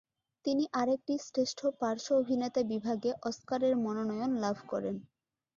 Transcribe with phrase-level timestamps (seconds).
[0.45, 4.95] তিনি আরেকটি শ্রেষ্ঠ পার্শ্ব অভিনেতা বিভাগে অস্কারের মনোনয়ন লাভ করেন।